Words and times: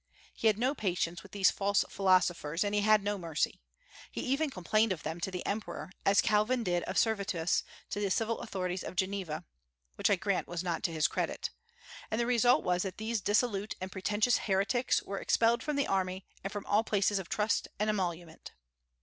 He 0.33 0.47
had 0.47 0.57
no 0.57 0.73
patience 0.73 1.21
with 1.21 1.31
these 1.31 1.51
false 1.51 1.85
philosophers, 1.87 2.63
and 2.63 2.73
he 2.73 2.81
had 2.81 3.03
no 3.03 3.19
mercy. 3.19 3.61
He 4.11 4.21
even 4.21 4.49
complained 4.49 4.91
of 4.91 5.03
them 5.03 5.19
to 5.19 5.29
the 5.29 5.45
emperor, 5.45 5.91
as 6.07 6.21
Calvin 6.21 6.63
did 6.63 6.81
of 6.85 6.97
Servetus 6.97 7.63
to 7.91 7.99
the 7.99 8.09
civil 8.09 8.39
authorities 8.41 8.83
of 8.83 8.95
Geneva 8.95 9.45
(which 9.97 10.09
I 10.09 10.15
grant 10.15 10.47
was 10.47 10.63
not 10.63 10.81
to 10.85 10.91
his 10.91 11.07
credit); 11.07 11.51
and 12.09 12.19
the 12.19 12.25
result 12.25 12.63
was 12.63 12.81
that 12.81 12.97
these 12.97 13.21
dissolute 13.21 13.75
and 13.79 13.91
pretentious 13.91 14.39
heretics 14.39 15.03
were 15.03 15.19
expelled 15.19 15.61
from 15.61 15.75
the 15.75 15.85
army 15.85 16.25
and 16.43 16.51
from 16.51 16.65
all 16.65 16.83
places 16.83 17.19
of 17.19 17.29
trust 17.29 17.67
and 17.77 17.87
emolument. 17.87 18.53